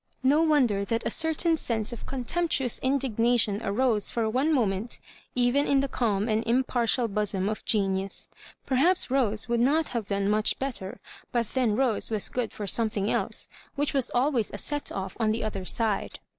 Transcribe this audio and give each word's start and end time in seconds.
No 0.23 0.41
wonder 0.41 0.83
that 0.83 1.05
a 1.05 1.11
certain 1.11 1.55
sense 1.57 1.93
of 1.93 2.07
contemptuous 2.07 2.79
indignation 2.79 3.59
arose 3.63 4.09
for 4.09 4.27
one 4.27 4.51
moment, 4.51 4.99
even 5.35 5.67
in 5.67 5.79
the 5.81 5.87
calm 5.87 6.27
and 6.27 6.43
unpartial 6.47 7.07
bosom 7.07 7.47
of 7.47 7.63
genius. 7.65 8.27
Perhaps 8.65 9.11
Rose 9.11 9.47
would 9.47 9.59
not 9.59 9.89
have 9.89 10.07
done 10.07 10.27
much 10.27 10.57
better; 10.57 10.99
but 11.31 11.45
then 11.49 11.75
Rose 11.75 12.09
was 12.09 12.29
good 12.29 12.51
for 12.51 12.65
some 12.65 12.89
thmg 12.89 13.11
else, 13.11 13.47
which 13.75 13.93
was 13.93 14.09
always 14.15 14.49
a 14.51 14.57
set 14.57 14.91
off 14.91 15.15
on 15.19 15.29
the 15.31 15.43
other 15.43 15.65
side. 15.65 16.17